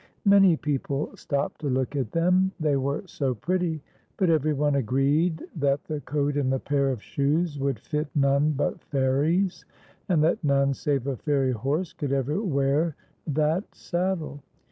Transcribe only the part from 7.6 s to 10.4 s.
fit none but fairies, and